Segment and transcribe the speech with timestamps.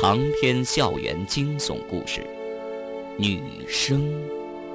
[0.00, 2.22] 长篇校园惊悚故事，
[3.18, 4.10] 《女生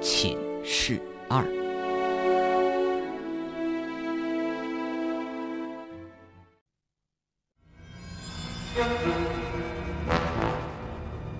[0.00, 1.42] 寝室二》。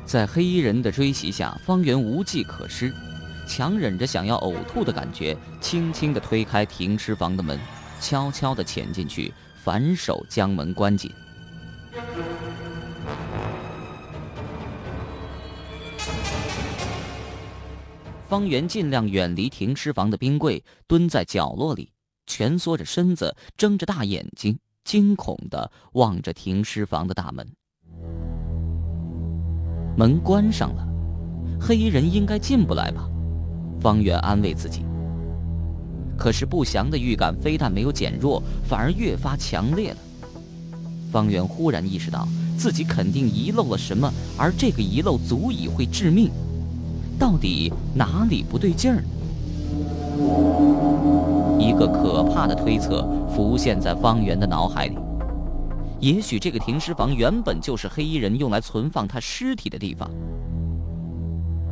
[0.04, 2.92] 在黑衣人的追袭下，方圆无计可施，
[3.46, 7.56] 强忍着想要呕吐的感觉，轻轻地推开停尸房的门，
[8.00, 9.32] 悄悄地潜进去，
[9.62, 11.08] 反手将门关紧。
[18.28, 21.88] 方圆尽量远离停尸房的冰柜，蹲在角落里，
[22.26, 27.46] 蜷缩着身子，睁着大眼睛，惊恐地望着停尸房的大门。
[29.96, 30.86] 门关上了，
[31.60, 33.08] 黑衣人应该进不来吧？
[33.80, 34.84] 方圆安慰自己。
[36.18, 39.98] 可是不祥的预感非但没有减弱，反而越发强烈了。
[41.12, 42.26] 方圆忽然意识到
[42.58, 46.28] 自己肯定遗漏了什么，而这个遗漏足以会致命。
[47.18, 49.02] 到底哪里不对劲儿？
[51.58, 54.96] 一个可怕的推测浮现在方圆的脑海里。
[55.98, 60.10] 也许这个停尸房原本就是黑衣人用来存放他尸体的地方。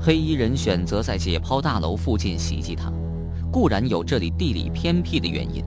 [0.00, 2.90] 黑衣人选择在解剖大楼附近袭击他，
[3.52, 5.62] 固然有这里地理偏僻的原因，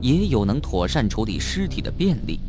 [0.00, 2.40] 也有能妥善处理尸体的便利。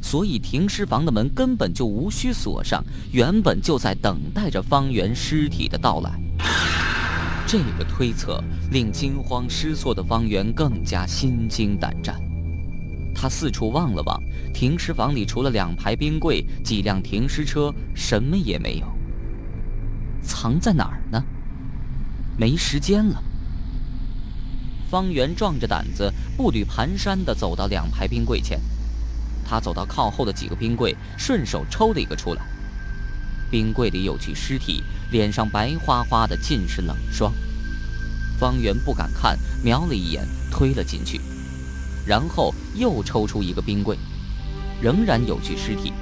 [0.00, 6.20] 所以停尸房的门根本就无需锁上，原本就在等待着方圆尸体的到来。
[7.46, 12.20] 这个推测令惊慌失措的方圆更加心惊胆战。
[13.14, 14.22] 他四处望了望，
[14.54, 18.86] 停尸房里除了两排冰柜、几辆停尸车，什么也没有。
[20.22, 21.24] 藏在哪儿呢？
[22.36, 23.22] 没时间了。
[24.88, 28.60] 方圆壮着胆子，步履蹒跚地走到两排冰柜前。
[29.48, 32.42] 他走到靠后的几个冰柜，顺手抽了一个出来。
[33.50, 37.32] 冰柜里有具尸体，脸上白花花的，尽是冷霜。
[38.38, 41.20] 方圆不敢看，瞄了一眼，推了进去。
[42.06, 43.96] 然后又抽出一个冰柜，
[44.82, 45.92] 仍然有具尸体，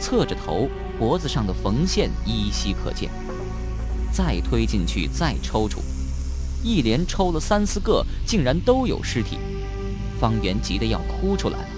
[0.00, 0.68] 侧着头，
[0.98, 3.10] 脖子上的缝线依稀可见。
[4.12, 5.80] 再推进去，再抽出，
[6.62, 9.38] 一连抽了三四个，竟然都有尸体。
[10.20, 11.68] 方圆急得要哭出来了。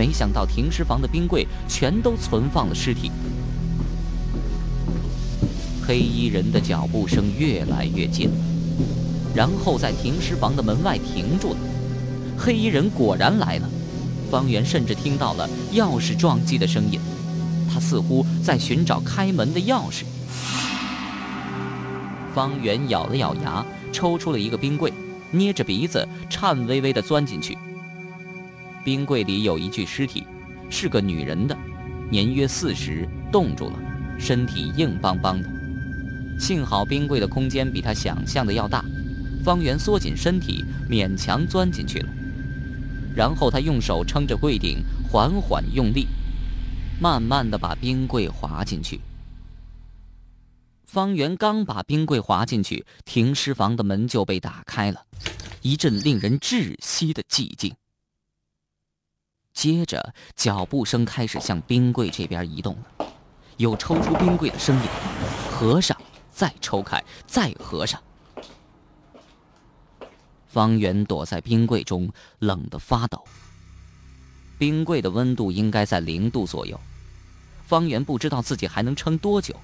[0.00, 3.12] 没想到停尸房的冰柜全都存放了尸体。
[5.86, 8.30] 黑衣人的脚步声越来越近，
[9.34, 11.58] 然后在停尸房的门外停住了。
[12.38, 13.68] 黑衣人果然来了，
[14.30, 16.98] 方圆甚至听到了钥匙撞击的声音，
[17.70, 20.04] 他似乎在寻找开门的钥匙。
[22.34, 23.62] 方圆咬了咬牙，
[23.92, 24.90] 抽出了一个冰柜，
[25.30, 27.58] 捏着鼻子，颤巍巍地钻进去。
[28.84, 30.26] 冰柜里有一具尸体，
[30.70, 31.56] 是个女人的，
[32.10, 33.78] 年约四十，冻住了，
[34.18, 35.48] 身体硬邦邦的。
[36.38, 38.82] 幸好冰柜的空间比他想象的要大，
[39.44, 42.08] 方圆缩紧身体，勉强钻进去了。
[43.14, 44.78] 然后他用手撑着柜顶，
[45.10, 46.06] 缓缓用力，
[47.00, 49.00] 慢慢的把冰柜滑进去。
[50.84, 55.02] 方圆刚把冰柜滑进去，停尸房的门就被打开了，
[55.60, 57.72] 一阵令人窒息的寂静。
[59.52, 63.06] 接着，脚步声开始向冰柜这边移动了，
[63.56, 64.82] 有抽出冰柜的声音，
[65.50, 65.96] 合上，
[66.30, 68.00] 再抽开，再合上。
[70.46, 73.22] 方圆躲在冰柜中，冷得发抖。
[74.58, 76.78] 冰柜的温度应该在零度左右，
[77.66, 79.54] 方圆不知道自己还能撑多久。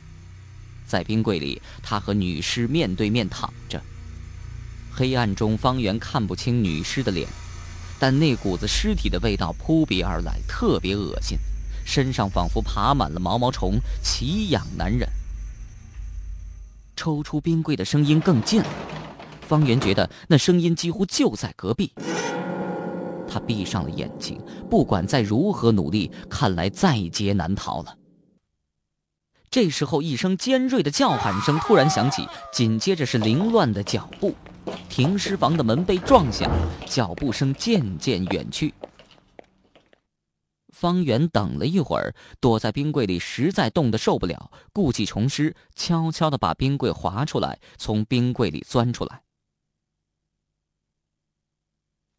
[0.87, 3.83] 在冰柜里，他和女尸面对面躺着，
[4.93, 7.29] 黑暗中，方圆看不清女尸的脸。
[7.99, 11.39] 但那股子尸体的味道扑鼻而来，特别恶心，
[11.85, 15.09] 身上仿佛爬满了毛毛虫，奇痒难忍。
[16.95, 18.69] 抽出冰柜的声音更近了，
[19.47, 21.93] 方圆觉得那声音几乎就在隔壁。
[23.29, 24.41] 他闭上了眼睛，
[24.71, 27.97] 不管再如何努力，看来在劫难逃了。
[29.51, 34.35] 这时候，一声尖锐的叫喊声突然响起，紧接着是凌乱的脚步。
[34.89, 36.51] 停尸房的门被撞响，
[36.87, 38.73] 脚步声渐渐远去。
[40.69, 49.23] 方圆等了一会儿，躲在冰柜里，实在冻得受不了，故技重施，悄悄地把冰柜划出来，从冰柜里钻出来。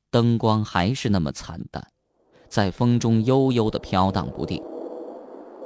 [0.09, 1.85] 灯光还是那么惨淡，
[2.49, 4.63] 在风中悠悠地飘荡不定。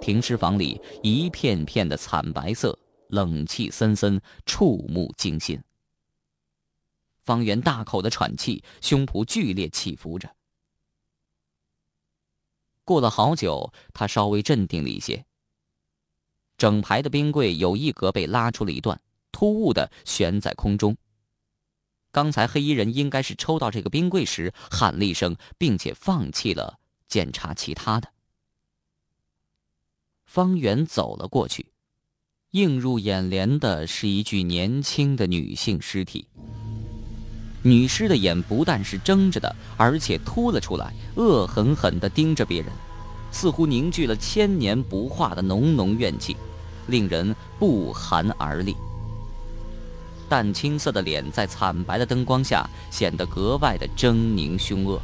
[0.02, 2.78] 停尸房里一片片的惨白色，
[3.08, 5.62] 冷气森森，触目惊心。
[7.32, 10.36] 方圆大口的喘气，胸脯剧烈起伏着。
[12.84, 15.24] 过了好久，他稍微镇定了一些。
[16.58, 19.02] 整排的冰柜有一格被拉出了一段，
[19.32, 20.98] 突兀的悬在空中。
[22.12, 28.12] 刚才黑衣人应该是抽到这个冰柜时喊了一声，并且放弃了检查其他的。
[30.26, 31.72] 方圆走了过去，
[32.50, 36.28] 映入眼帘的是一具年轻的女性尸体。
[37.64, 42.72] 女尸的眼不但是睁着的，而且凸了出来，恶狠狠地盯着别人，
[43.32, 46.36] 似乎凝聚了千年不化的浓浓怨气，
[46.88, 48.76] 令人不寒而栗。
[50.28, 55.00] 淡青色的脸在惨白的灯光下显得格外的狰狞凶恶。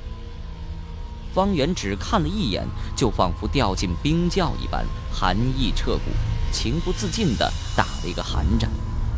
[1.33, 2.65] 方圆只看了一眼，
[2.95, 4.83] 就仿佛掉进冰窖一般，
[5.13, 6.11] 寒意彻骨，
[6.51, 8.67] 情不自禁地打了一个寒战，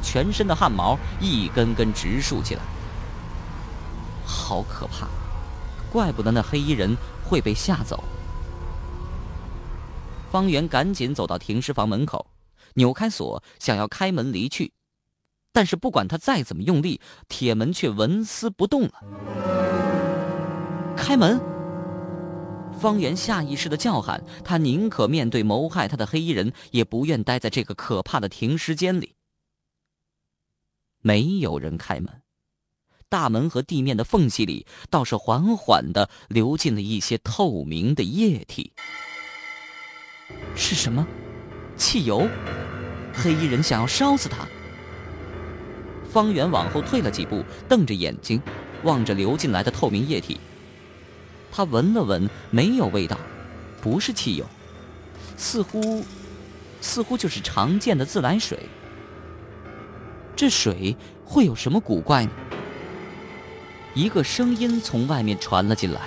[0.03, 2.61] 全身的汗毛一根根直竖起来。
[4.49, 5.07] 好可怕，
[5.91, 8.03] 怪不得那黑衣人会被吓走。
[10.31, 12.25] 方圆赶紧走到停尸房门口，
[12.73, 14.73] 扭开锁，想要开门离去。
[15.51, 18.93] 但是不管他再怎么用力，铁门却纹丝不动了。
[20.97, 21.39] 开门！
[22.79, 29.13] 方圆下意识的叫喊，他宁可面对谋害他的黑衣人，也不愿待在这个可怕的停尸间里。
[31.01, 32.23] 没有人开门，
[33.09, 38.71] 大门和地面的缝隙里倒是缓缓的流进了一些透明的液体。
[40.55, 41.05] 是什么？
[41.75, 42.29] 汽油？
[43.13, 44.47] 黑衣人想要烧死他？
[46.11, 48.41] 方圆往后退了几步，瞪着眼睛，
[48.83, 50.39] 望着流进来的透明液体。
[51.51, 53.17] 他闻了闻，没有味道，
[53.81, 54.45] 不是汽油，
[55.35, 56.03] 似乎，
[56.79, 58.59] 似乎就是常见的自来水。
[60.35, 60.95] 这水
[61.25, 62.31] 会有什么古怪呢？
[63.99, 65.99] 一个声音从外面传了进来：“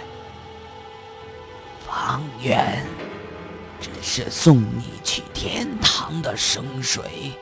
[1.87, 2.83] 方圆，
[3.79, 7.35] 这是送你去天堂的圣水。”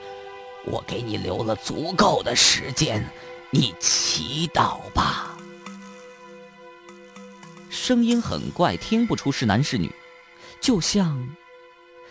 [0.67, 3.08] 我给你留了足够的时间，
[3.50, 5.37] 你祈祷吧。
[7.70, 9.88] 声音很怪，听不出是男是女，
[10.61, 11.29] 就像，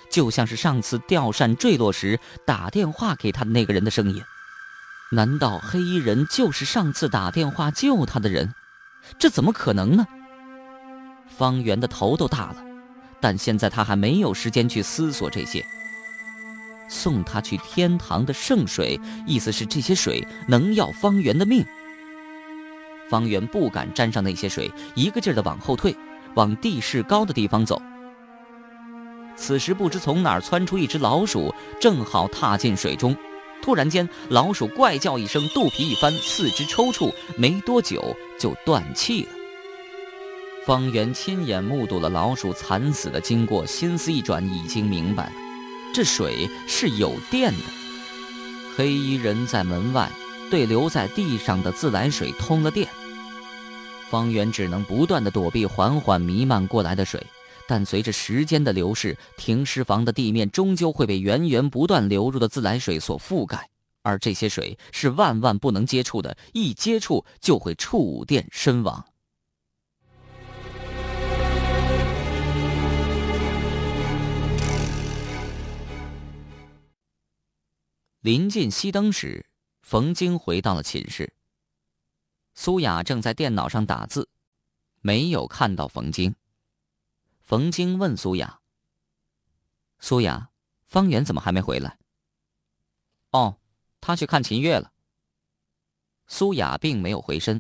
[0.10, 4.24] 就像是上次吊扇坠落时打电话给他的那个人的声音。
[5.12, 8.54] 难道黑衣人就是上次打电话救他的人？
[9.18, 10.06] 这怎么可能呢？
[11.28, 12.58] 方圆的头都大了，
[13.20, 15.66] 但现在他还没有时间去思索这些。
[16.88, 21.66] 送他去天堂的圣水，意思是这些水能要方圆的命。
[23.10, 25.96] 方圆不敢沾上那些水，一个劲儿的往后退，
[26.36, 27.82] 往地势高的地方走。
[29.36, 31.52] 此时不知从哪儿窜出一只老鼠，
[31.82, 33.18] 正好踏进水中。
[33.62, 39.30] 突然间，老鼠怪叫一声，肚皮一翻，四肢抽搐，没多久就断气了。
[40.66, 45.34] 方圆亲眼目睹了老鼠惨死的经过，心思一转，已经明白了。
[45.94, 47.64] 这水是有电的。
[48.78, 50.10] 黑衣人在门外
[50.50, 52.88] 对留在地上的自来水通了电。
[54.10, 57.22] 方圆只能不断的躲避缓缓弥漫过来的水，
[57.70, 63.70] 但随着时间的流逝，停尸房的地面终究会被源源不断流入的自来水所覆盖，
[64.02, 69.06] 而这些水是万万不能接触的，一接触就会触电身亡。
[78.22, 79.46] 临近熄灯时，
[79.84, 81.32] 冯晶回到了寝室。
[82.56, 84.28] 苏雅正在电脑上打字，
[85.02, 86.34] 没有看到冯晶。
[87.50, 88.60] 冯京问苏雅
[89.98, 90.52] ：“苏雅，
[90.86, 91.98] 方圆怎么还没回来
[93.34, 93.58] ？”“哦，
[94.00, 94.94] 他去看秦月了。”
[96.30, 97.60] 苏雅并没有回身。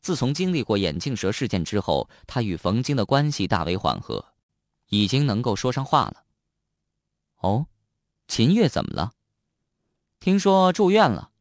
[0.00, 4.24] 自从经历过眼镜蛇事件之后，他与冯京的关系大为缓和，
[4.90, 6.24] 已经能够说上话了。
[7.38, 7.66] 哦，
[8.28, 9.14] 秦月怎么了？
[10.20, 11.32] 听说住院了。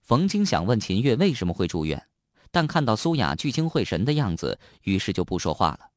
[0.00, 2.08] 冯京想问秦月为什么会住院，
[2.50, 5.90] 但看到苏雅聚精会神的样子，于是就不说话了。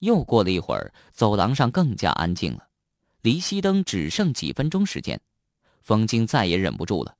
[0.00, 2.68] 又过了一会儿，走廊上更加安静了，
[3.22, 5.20] 离熄灯只剩几分钟时间，
[5.80, 7.16] 冯晶再也忍不住了。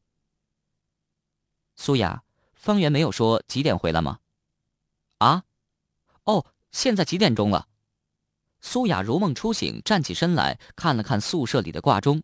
[1.77, 2.23] 苏雅，
[2.53, 4.19] 方圆没有说几点回来吗？
[5.19, 5.45] 啊？
[6.25, 7.69] 哦，现在几点钟了？
[8.61, 12.23] 苏雅如梦初醒，站起身来看了看宿舍里的挂钟。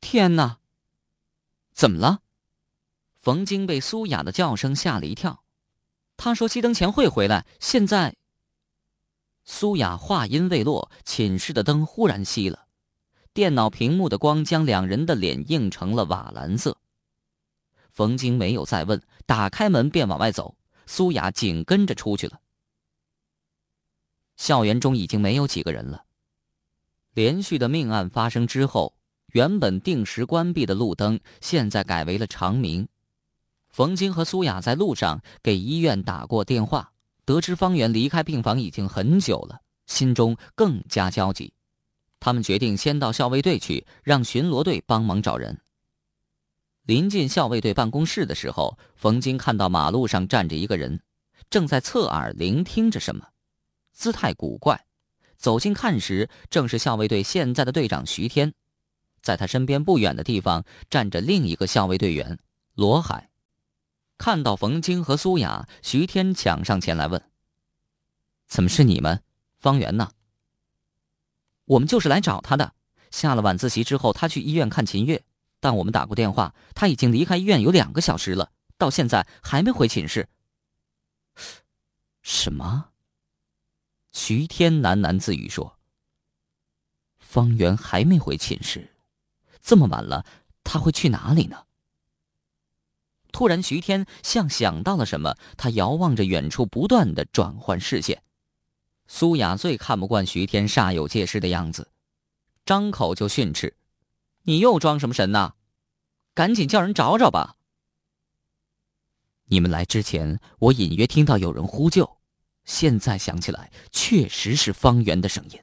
[0.00, 0.58] 天哪！
[1.72, 2.22] 怎么了？
[3.16, 5.44] 冯晶被苏雅的叫声吓了一跳。
[6.16, 7.46] 他说熄灯前会回来。
[7.60, 8.16] 现在，
[9.54, 12.68] 苏雅话音未落，寝室的灯忽然熄了，
[13.34, 16.78] 电脑屏幕的光将两人的脸映成了瓦蓝色。
[17.90, 20.56] 冯晶没有再问，打开门便往外走，
[20.86, 22.40] 苏雅紧跟着出去了。
[24.36, 26.06] 校园中已经没有几个人了。
[27.12, 28.96] 连续的命案发生之后，
[29.34, 32.88] 原本定时关闭的路灯现在改为了长明。
[33.68, 36.91] 冯晶和苏雅在路上给医院打过电话，
[37.24, 41.52] 得知方圆离开病房已经很久了，心中更加焦急。
[42.20, 45.60] 他们决定先到校卫队去，让巡逻队帮忙找人。
[46.84, 51.00] 临近校卫队办公室的时候，冯晶看到马路上站着一个人，
[51.48, 53.26] 正在侧耳聆听着什么，
[53.92, 54.84] 姿态古怪。
[55.36, 58.52] 走近看时，正是校卫队现在的队长徐天，
[59.20, 62.38] 在他身边不远的地方站着另一个校卫队员
[62.74, 63.31] 罗海。
[64.24, 67.28] 看到冯晶和苏雅，徐天抢上前来问
[68.46, 69.20] ：“怎么是你们？
[69.58, 70.12] 方圆呢
[71.66, 72.72] ？”“我们就是来找他的。
[73.10, 75.24] 下了晚自习之后，他去医院看秦月，
[75.58, 80.28] 但我们打过电话，他已经离开医院有两个小时了，到现在还没回寝室。
[82.22, 82.90] ”“什么？”
[84.14, 85.80] 徐天喃喃自语说
[87.18, 88.94] ：“方圆还没回寝室，
[89.60, 90.24] 这么晚了，
[90.62, 91.66] 他会去哪里呢？”
[93.32, 98.22] 突然，徐天像想到了什么，他遥望着远处，不断的转换视线。
[99.08, 101.90] 苏雅最看不惯徐天煞有介事的样子，
[102.64, 103.74] 张口就训斥
[104.44, 105.54] ：“你又装什么神呢？
[106.34, 107.56] 赶紧叫人找找吧！”
[109.46, 112.18] 你们来之前，我隐约听到有人呼救。
[112.64, 115.58] 现在想起来，确实是方圆的声音。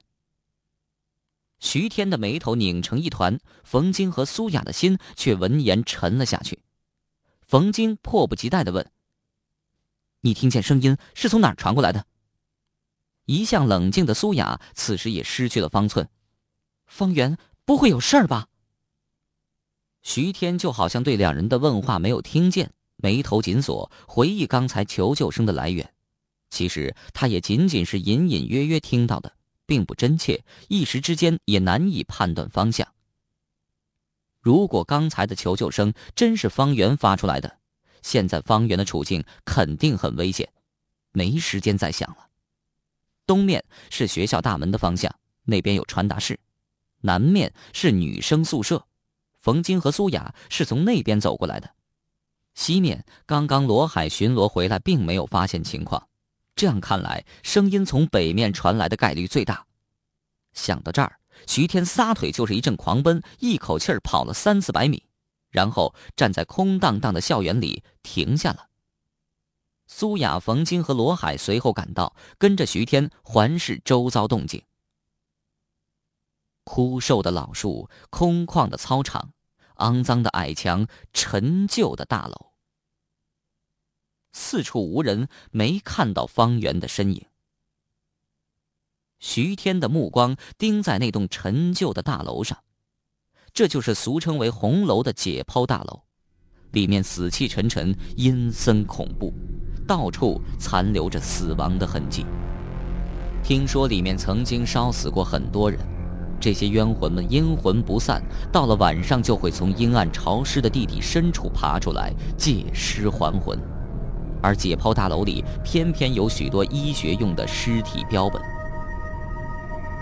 [1.60, 6.60] 徐天的眉头拧成一团，冯晶和苏雅的心却闻言沉了下去。
[7.50, 8.91] 冯晶迫不及待的问
[10.22, 12.06] ：“你听见声音是从哪儿传过来的？”
[13.25, 16.08] 一向冷静的苏雅此时也失去了方寸。
[16.86, 18.50] 方圆不会有事儿吧？
[20.03, 25.91] 徐天就好像对两人的问话没有听见，眉头紧锁，回忆刚才求救声的来源。
[26.51, 29.34] 其实他也仅仅是隐隐约约听到的，
[29.65, 32.88] 并不真切，一时之间也难以判断方向。
[34.39, 37.58] 如果刚才的求救声真是方圆发出来的，
[38.01, 40.48] 现在方圆的处境肯定很危险，
[41.12, 42.29] 没时间再想了。
[43.25, 46.36] 东面是学校大门的方向，那边有传达室；
[47.01, 48.88] 南面是女生宿舍，
[49.41, 51.69] 冯晶和苏雅是从那边走过来的。
[52.55, 56.08] 西面刚刚罗海巡逻回来，并没有发现情况。
[56.55, 59.65] 这样看来，声音从北面传来的概率最大。
[60.53, 65.03] 想到这儿，徐天撒腿就是一阵狂奔，一口气儿跑了三四百米，
[65.50, 68.67] 然后站在空荡荡的校园里停下了。
[69.88, 74.63] 苏雅、冯晶和罗海随后赶到，跟着徐天环视周遭动静。
[76.63, 79.34] 枯瘦的老树，空旷的操场，
[79.77, 82.51] 肮脏的矮墙，陈旧的大楼。
[84.31, 87.25] 四处无人，没看到方圆的身影。
[89.20, 92.58] 徐天的目光盯在那栋陈旧的大楼上，
[93.54, 96.04] 这就是俗称为“红楼”的解剖大楼，
[96.72, 99.34] 里面死气沉沉，阴森恐怖，
[99.86, 102.26] 到处残留着死亡的痕迹。
[103.44, 105.80] 听说里面曾经烧死过很多人，
[106.40, 108.24] 这些冤魂们阴魂不散，
[108.54, 113.60] 到了晚上就会从阴暗潮湿的地底深处爬出来，借尸还魂。
[114.42, 118.42] 而解剖大楼里偏偏有许多医学用的尸体标本。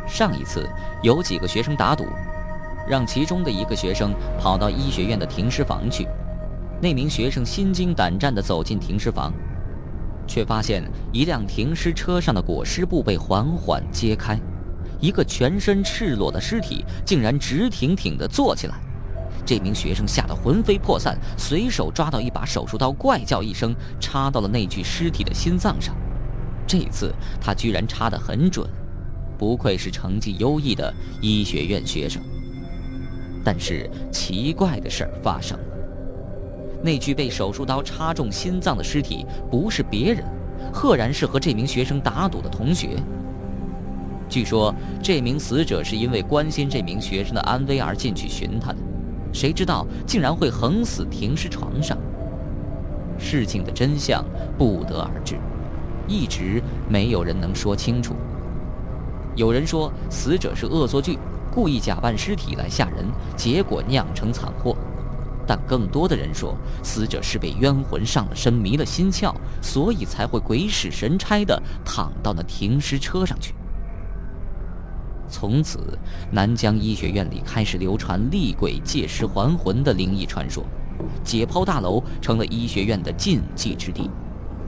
[0.08, 0.68] 上一次
[1.04, 2.06] 有几个学生打赌，
[2.88, 6.08] 让其中的一个学生跑到医学院的停尸房去。
[6.82, 9.34] 那名学生心惊胆战地走进停尸房，
[10.26, 14.40] 却发现一辆停尸车上的裹尸布被缓缓揭开，
[15.00, 18.76] 一个全身赤裸的尸体竟然直挺挺地坐起来。
[19.46, 25.96] 这名学生吓得魂飞魄散，随手抓到一把手术刀，怪叫一声，插到了那具尸体的心脏上。
[26.68, 28.70] 这次他居然插得很准，
[29.38, 32.22] 不愧是成绩优异的医学院学生。
[33.44, 35.63] 但是奇怪的事儿发生了，
[36.84, 40.24] 那具被手术刀插中心脏的尸体不是别人，
[40.74, 42.89] 赫然是和这名学生打赌的同学。
[44.27, 48.77] 据说这名死者是因为关心这名学生的安危而进去寻他的。
[49.32, 51.98] 谁知道竟然会横死停尸床上？
[53.17, 54.24] 事情的真相
[54.58, 55.38] 不得而知，
[56.08, 58.13] 一直没有人能说清楚。
[59.38, 61.20] 有人说死者是恶作剧，
[61.51, 64.75] 故意假扮尸体来吓人，结果酿成惨祸；
[65.46, 73.53] 但更多的人说死者是被冤魂上了身，迷了心窍，所以才会鬼使神差的躺到那停尸车上去。
[75.29, 75.77] 从此，
[76.32, 80.65] 南疆医学院里开始流传厉鬼借尸还魂的灵异传说，
[81.24, 84.10] 解剖大楼成了医学院的禁忌之地。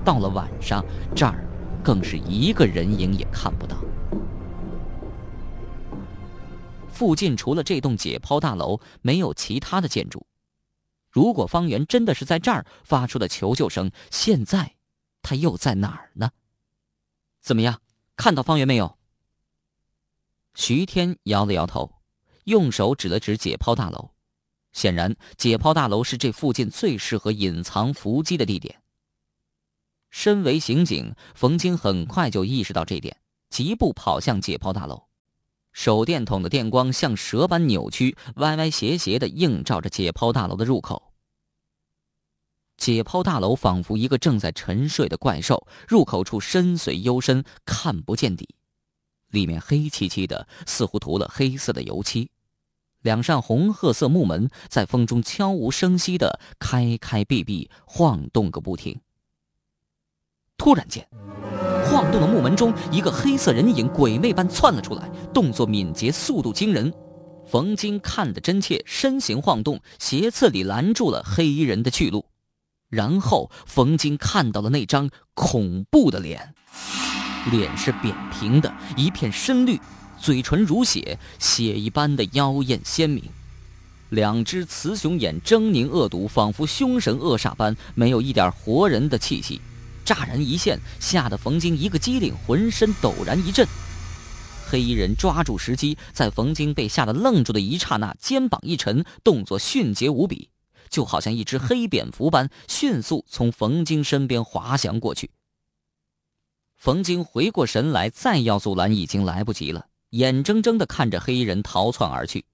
[0.05, 0.85] 到了晚上，
[1.15, 1.43] 这儿
[1.83, 3.75] 更是一个人影也看不到。
[6.99, 10.27] 附近除了这栋解剖大楼，没有其他的建筑。
[11.09, 14.75] 如果方圆真的是在这儿发出的求救声，现在
[15.21, 16.29] 他又在哪儿呢？
[17.39, 17.81] 怎么样，
[18.17, 18.97] 看到方圆没有？
[20.55, 21.89] 徐天摇了摇头，
[22.43, 24.11] 用手指了指解剖大楼。
[24.73, 28.83] 显然，解剖大楼是这附近最适合隐藏伏击的地点。
[30.09, 33.15] 身为刑警，冯京很快就意识到这点，
[33.49, 35.08] 疾步跑向解剖大楼。
[35.71, 41.13] 手电筒的电光像蛇般扭曲，歪歪斜斜的映照着解剖大楼的入口。
[42.77, 48.55] 解剖大楼仿佛一个正在沉睡的怪兽，入口处深邃幽深，看不见底，
[49.29, 52.31] 里面黑漆漆的，似乎涂了黑色的油漆。
[53.01, 58.99] 两扇红褐色木门在风中悄无声息的开开闭闭，晃动个不停。
[60.57, 61.07] 突然间，
[61.89, 66.93] 晃动的木门中，一个黑色人影鬼魅般窜了出来，动作敏捷，速度惊人。
[67.47, 72.25] 冯京看得真切，身形晃动，斜刺里拦住了黑衣人的去路。
[72.91, 76.53] 然后，冯京看到了那张恐怖的脸，
[77.49, 79.79] 脸是扁平的，一片深绿。
[80.19, 83.23] 嘴唇如血，血一般的妖艳鲜明，
[84.09, 89.59] 两只雌雄眼狰狞恶毒，仿佛凶神恶煞般，没有一点活人的气息。
[90.05, 93.67] 乍然一现，吓得冯京一个机灵，浑身陡然一震。
[94.67, 100.49] 黑衣人抓住时机，在冯京被吓得愣住的一刹那，肩膀一沉，动作迅捷无比，
[100.89, 105.31] 就好像一只黑蝙蝠般，迅速从冯京身边滑翔过去。
[106.77, 109.87] 冯京回过神来，再要阻拦，已经来不及了。
[110.11, 112.45] 眼睁睁的看着黑衣人逃窜而去，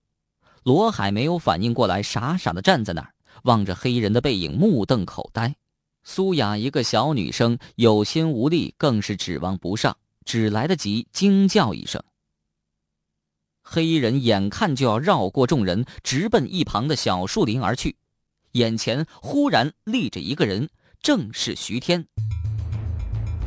[0.63, 5.55] 罗海没有反应过来，傻傻的站在那儿，望着黑衣人的背影，目瞪口呆。
[6.07, 12.01] 苏雅一个小女生有心无力，更是指望不上，只来得及惊叫一声。
[13.63, 17.95] 黑衣人眼看就要绕过众人，直奔一旁的小树林而去，
[18.51, 20.69] 眼前忽然立着一个人，
[21.01, 22.05] 正是徐天。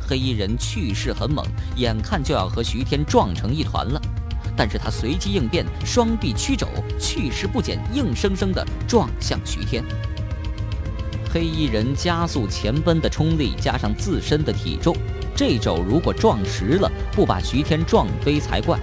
[0.01, 1.45] 黑衣人去势很猛，
[1.77, 4.01] 眼看就要和徐天撞成一团了，
[4.57, 6.67] 但是他随机应变，双臂屈肘，
[6.99, 9.81] 去势不减，硬生生的撞向徐天。
[11.31, 14.95] 黑衣人加速前奔的冲力，加上自身的体重，
[15.35, 18.79] 这肘如果撞实了，不把徐天撞飞才怪。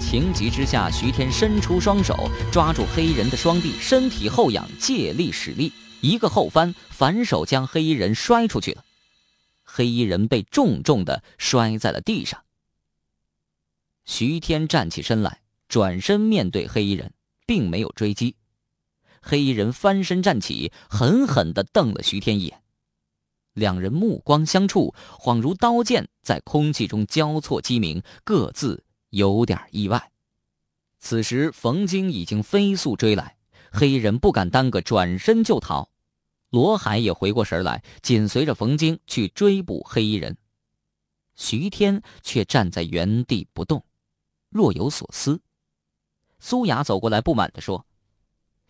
[0.00, 8.84] 情急之下，徐天伸出双手抓住黑衣人的双臂，身体后仰，借力使力，一个后翻，反手将黑衣人摔出去了。
[9.62, 12.42] 黑衣人被重重的摔在了地上。
[14.04, 17.12] 徐天站起身来，转身面对黑衣人，
[17.46, 18.34] 并没有追击。
[19.28, 22.62] 黑衣人翻身站起，狠狠的瞪了徐天一眼。
[23.52, 30.10] 两人目光相触，恍如刀剑在空气中交错击鸣，各自有点意外。
[30.98, 33.36] 此时，冯京已经飞速追来，
[33.70, 35.90] 黑衣人不敢耽搁，转身就逃。
[36.48, 40.38] 罗海也回过神来，紧随着冯京去追捕黑衣人。
[41.36, 43.84] 徐天却站在原地不动，
[44.48, 45.42] 若有所思。
[46.38, 47.84] 苏雅走过来，不满地说：“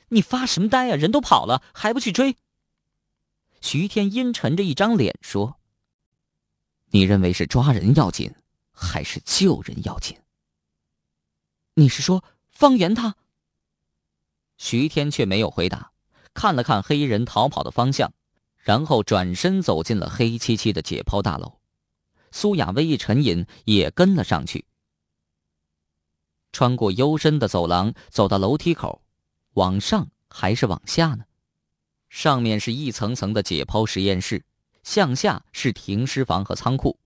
[0.08, 0.96] 你发什么呆呀？
[0.96, 2.36] 人都跑了，还不去追？”
[3.60, 5.58] 徐天阴沉着一张脸说
[6.90, 8.34] ：“你认为是抓人要紧，
[8.72, 10.16] 还是救人要紧？”
[11.74, 13.16] 你是说方圆他？
[14.56, 15.92] 徐天却没有回答。
[16.34, 18.12] 看了看黑衣人逃跑的方向，
[18.58, 21.58] 然后转身走进了黑漆漆的解剖大楼。
[22.30, 24.64] 苏雅微一沉吟，也跟了上去。
[26.52, 29.02] 穿过幽深的走廊，走到楼梯口，
[29.58, 31.24] 往上还是往下呢？
[32.08, 34.44] 上面是一层层的解剖实验室，
[34.84, 36.96] 向下是停尸房和仓库。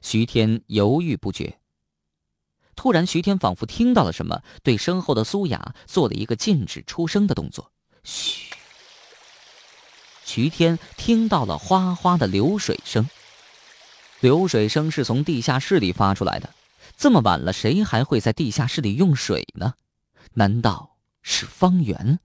[0.00, 1.58] 徐天犹豫不决。
[2.74, 7.70] 突然，徐天仿佛听到了什么，对身后的苏雅做了一个禁止出声的动作。
[8.02, 8.50] 嘘。
[10.24, 13.06] 徐天听到了哗哗的流水声，
[14.20, 16.48] 流水声是从地下室里发出来的。
[16.96, 19.74] 这么晚了，谁还会在地下室里用水呢？
[20.32, 20.89] 难道
[21.22, 22.18] 是方圆？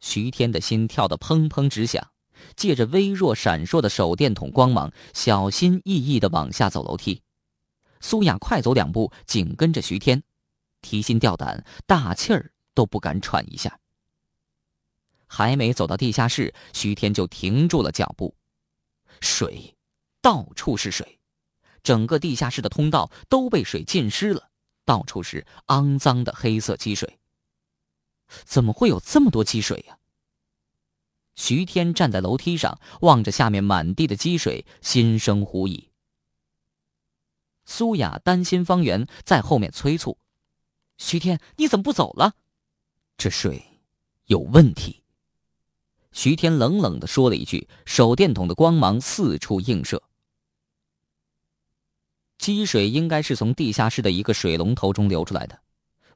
[0.00, 2.10] 徐天的心跳得砰砰直响，
[2.54, 7.22] 借着微弱闪烁的手电筒光芒，小心翼翼地往下走楼梯。
[8.00, 10.22] 苏雅快走两步，紧跟着徐天，
[10.82, 13.80] 提心吊胆，大气儿都不敢喘一下。
[15.26, 18.36] 还没走到地下室，徐天就停住了脚步。
[19.20, 19.74] 水，
[20.20, 21.18] 到处是水，
[21.82, 24.50] 整个地下室的通道都被水浸湿了，
[24.84, 27.18] 到处是肮脏的黑色积水。
[28.44, 29.98] 怎么会有这么多积水呀？
[31.34, 35.90] 徐天站在楼梯上，望着下面满地的积水，心生狐疑。
[37.66, 40.18] 苏雅担心方圆在后面催促
[40.96, 42.34] ：“徐天，你怎么不走了？
[43.18, 43.80] 这水
[44.26, 45.02] 有问题。
[46.12, 50.02] 徐天冷冷的说了一句，手电筒的光芒四处映射。
[52.38, 55.60] 积水应该是从地下室的一个水龙头中流出来的。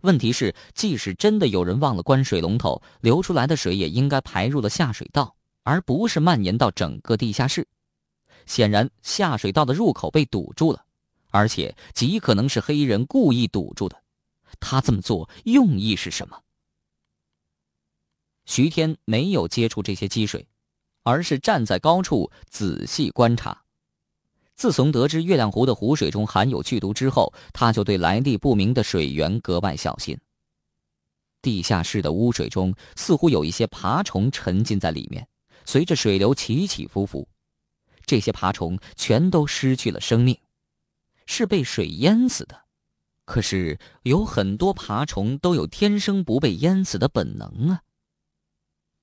[0.02, 7.66] 问题是，即使真的有人忘了关水龙头，流出来的水也应该排入了下水道，而不是蔓延到整个地下室。
[8.46, 10.84] 显然，下水道的入口被堵住了，
[11.30, 14.02] 而且极可能是黑衣人故意堵住的。
[14.58, 16.42] 他这么做用意是什么？
[18.46, 20.48] 徐天没有接触这些积水，
[21.04, 23.62] 而是站在高处仔细观察。
[24.60, 30.20] 自从得知月亮湖的湖水中含有剧毒之后，他就对来历不明的水源格外小心。
[31.40, 35.26] 地下室的污水中似乎有一些爬虫沉浸在里面，
[35.64, 37.26] 随着水流起起伏伏。
[38.04, 40.38] 这些爬虫全都失去了生命，
[41.24, 42.64] 是被水淹死的。
[43.24, 47.80] 可是有很多爬虫都有天生不被淹死的本能啊。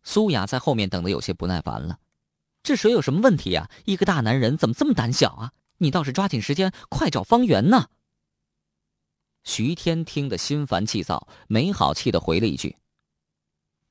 [0.04, 1.98] 苏雅在后面等的有些不耐烦了。
[2.68, 3.72] 这水有什么问题呀？
[3.86, 5.54] 一个大男人怎么这么胆小啊？
[5.78, 7.88] 你倒是抓紧时间，快找方圆呢。
[9.46, 12.76] 徐天听得心烦气躁，没好气的回了一句：“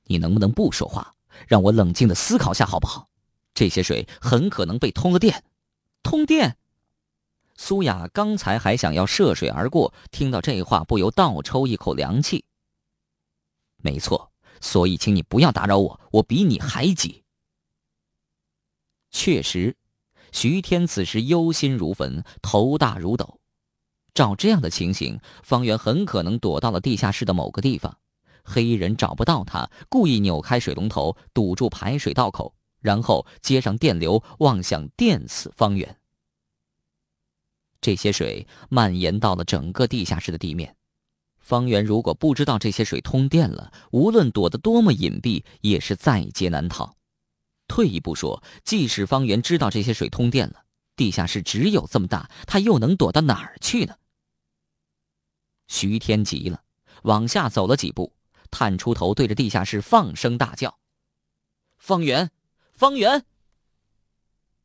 [0.05, 1.15] 你能不能不说话，
[1.47, 3.09] 让我冷静的思考下好不好？
[3.55, 5.43] 这些水很可能被通了电。”
[6.03, 6.55] 通电？
[7.55, 12.45] 苏雅刚才还想要涉水而过，听到这话不由倒抽一口凉气。
[13.77, 17.23] 没错，所以请你不要打扰我，我比你还急。
[19.11, 19.75] 确实，
[20.31, 23.39] 徐天此时忧心如焚，头大如斗。
[24.13, 27.97] 照这样的情形，方圆很可能躲到了地下室的某个地方，
[28.43, 35.97] 黑衣人找不到他，故意扭开水龙头堵住排水道口，然后接上电流，妄想电死方圆。
[37.79, 40.75] 这些水蔓延到了整个地下室的地面，
[41.39, 46.96] 方圆如果不知道这些水通电了，无论躲得多么隐蔽，也是在劫难逃。
[47.67, 50.63] 退一步说，即使方圆知道这些水通电了，
[50.95, 53.95] 地下室只有这么大，他又能躲到哪儿去呢？
[55.67, 56.63] 徐天急了，
[57.03, 58.13] 往下走了几步，
[58.49, 60.79] 探出头对着地下室放声大叫
[61.77, 62.31] ：“方圆，
[62.71, 63.25] 方圆！”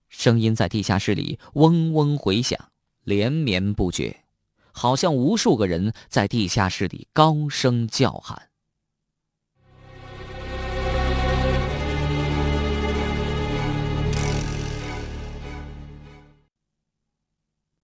[0.09, 2.71] 声音在地下室里嗡嗡回响，
[3.03, 4.25] 连绵不绝，
[4.71, 8.52] 好像无数个人在地下室里高声叫喊。